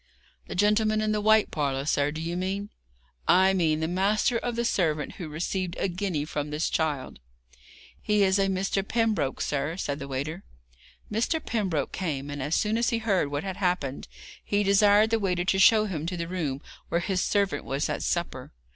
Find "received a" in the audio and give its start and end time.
5.29-5.87